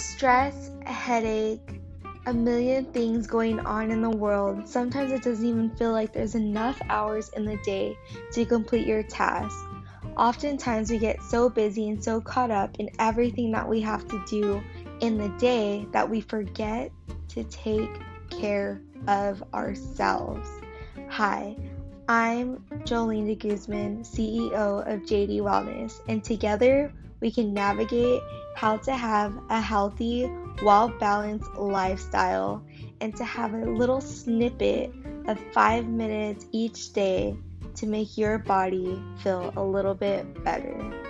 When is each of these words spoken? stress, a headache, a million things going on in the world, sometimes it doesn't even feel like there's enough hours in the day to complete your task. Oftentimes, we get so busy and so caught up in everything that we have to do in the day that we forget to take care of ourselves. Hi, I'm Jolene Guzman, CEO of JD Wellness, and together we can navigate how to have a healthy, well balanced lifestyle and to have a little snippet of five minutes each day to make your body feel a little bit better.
stress, 0.00 0.70
a 0.86 0.92
headache, 0.92 1.80
a 2.26 2.32
million 2.32 2.84
things 2.86 3.26
going 3.26 3.60
on 3.60 3.90
in 3.90 4.02
the 4.02 4.10
world, 4.10 4.68
sometimes 4.68 5.12
it 5.12 5.22
doesn't 5.22 5.46
even 5.46 5.70
feel 5.76 5.92
like 5.92 6.12
there's 6.12 6.34
enough 6.34 6.80
hours 6.88 7.30
in 7.30 7.44
the 7.44 7.56
day 7.64 7.96
to 8.32 8.44
complete 8.44 8.86
your 8.86 9.02
task. 9.02 9.56
Oftentimes, 10.16 10.90
we 10.90 10.98
get 10.98 11.22
so 11.22 11.48
busy 11.48 11.88
and 11.88 12.02
so 12.02 12.20
caught 12.20 12.50
up 12.50 12.78
in 12.78 12.90
everything 12.98 13.52
that 13.52 13.68
we 13.68 13.80
have 13.80 14.06
to 14.08 14.22
do 14.28 14.62
in 15.00 15.16
the 15.16 15.28
day 15.38 15.86
that 15.92 16.08
we 16.08 16.20
forget 16.20 16.90
to 17.28 17.44
take 17.44 17.90
care 18.28 18.80
of 19.06 19.42
ourselves. 19.54 20.48
Hi, 21.08 21.56
I'm 22.10 22.56
Jolene 22.82 23.38
Guzman, 23.38 24.02
CEO 24.02 24.52
of 24.84 25.02
JD 25.02 25.42
Wellness, 25.42 26.00
and 26.08 26.24
together 26.24 26.92
we 27.20 27.30
can 27.30 27.54
navigate 27.54 28.20
how 28.56 28.78
to 28.78 28.96
have 28.96 29.32
a 29.48 29.60
healthy, 29.60 30.28
well 30.60 30.88
balanced 30.98 31.54
lifestyle 31.54 32.64
and 33.00 33.14
to 33.14 33.22
have 33.22 33.54
a 33.54 33.58
little 33.64 34.00
snippet 34.00 34.92
of 35.28 35.38
five 35.52 35.86
minutes 35.86 36.46
each 36.50 36.92
day 36.92 37.36
to 37.76 37.86
make 37.86 38.18
your 38.18 38.38
body 38.38 39.00
feel 39.22 39.52
a 39.56 39.62
little 39.62 39.94
bit 39.94 40.42
better. 40.42 41.09